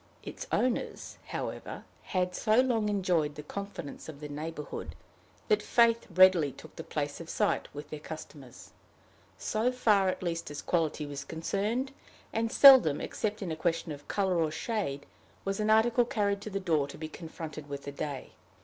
[0.23, 4.95] Its owners, however, had so long enjoyed the confidence of the neighborhood,
[5.47, 8.71] that faith readily took the place of sight with their customers
[9.37, 11.91] so far at least as quality was concerned;
[12.33, 15.05] and seldom, except in a question of color or shade,
[15.45, 18.31] was an article carried to the door to be confronted with the day.